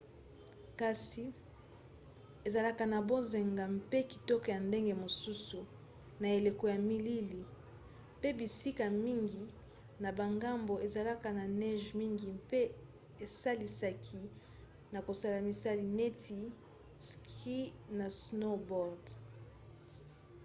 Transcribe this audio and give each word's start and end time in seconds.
kasi 0.81 1.23
ezalaka 2.47 2.83
na 2.93 2.99
bonzenga 3.09 3.65
mpe 3.79 3.99
kitoko 4.11 4.45
ya 4.53 4.59
ndenge 4.67 4.93
mosusu 5.03 5.59
na 6.21 6.27
eleko 6.37 6.63
ya 6.73 6.77
malili 6.89 7.41
pe 8.21 8.29
bisika 8.39 8.85
mingi 9.05 9.43
na 10.03 10.09
bangomba 10.17 10.73
ezalaka 10.85 11.27
na 11.39 11.45
neige 11.59 11.89
mingi 12.01 12.27
mpe 12.41 12.61
esalisaka 13.25 14.19
na 14.93 14.99
kosala 15.07 15.37
misala 15.47 15.83
neti 15.99 16.39
ski 17.07 17.57
na 17.97 18.07
snowboard 18.21 19.05